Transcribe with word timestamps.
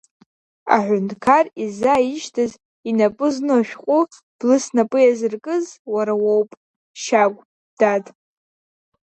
Аҳәынҭқар 0.75 1.45
исзааишьҭыз, 1.63 2.51
инапы 2.89 3.27
зну 3.33 3.55
ашәҟәы 3.57 3.99
блы 4.37 4.55
снапы 4.63 4.99
иазыркыз 5.01 5.65
уара 5.93 6.13
уоуп, 6.23 6.49
Шьагә, 7.03 7.39
дад. 7.79 8.05